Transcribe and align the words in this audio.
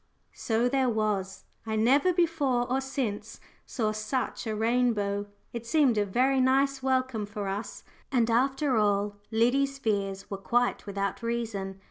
So 0.33 0.67
there 0.67 0.89
was. 0.89 1.43
I 1.63 1.75
never 1.75 2.11
before 2.11 2.67
or 2.67 2.81
since 2.81 3.39
saw 3.67 3.91
such 3.91 4.47
a 4.47 4.55
rainbow 4.55 5.27
it 5.53 5.67
seemed 5.67 5.95
a 5.95 6.07
very 6.07 6.41
nice 6.41 6.81
welcome 6.81 7.27
for 7.27 7.47
us, 7.47 7.83
and 8.11 8.27
after 8.31 8.75
all, 8.77 9.17
Liddy's 9.29 9.77
fears 9.77 10.27
were 10.31 10.37
quite 10.39 10.87
without 10.87 11.21
reason. 11.21 11.79